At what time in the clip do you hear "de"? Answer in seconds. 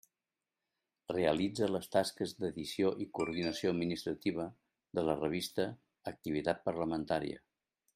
5.01-5.07